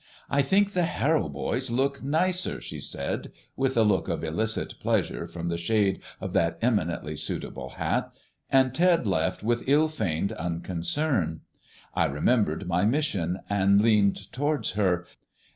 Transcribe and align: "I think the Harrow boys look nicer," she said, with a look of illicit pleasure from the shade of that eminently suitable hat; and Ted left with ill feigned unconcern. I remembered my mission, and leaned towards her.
"I 0.31 0.41
think 0.41 0.71
the 0.71 0.85
Harrow 0.85 1.29
boys 1.29 1.69
look 1.69 2.01
nicer," 2.01 2.59
she 2.59 2.79
said, 2.79 3.31
with 3.55 3.77
a 3.77 3.83
look 3.83 4.07
of 4.07 4.23
illicit 4.23 4.79
pleasure 4.79 5.27
from 5.27 5.47
the 5.49 5.59
shade 5.59 6.01
of 6.19 6.33
that 6.33 6.57
eminently 6.59 7.15
suitable 7.15 7.69
hat; 7.77 8.11
and 8.49 8.73
Ted 8.73 9.05
left 9.05 9.43
with 9.43 9.63
ill 9.69 9.87
feigned 9.89 10.31
unconcern. 10.33 11.41
I 11.93 12.05
remembered 12.05 12.65
my 12.67 12.83
mission, 12.83 13.41
and 13.47 13.79
leaned 13.79 14.31
towards 14.31 14.71
her. 14.71 15.05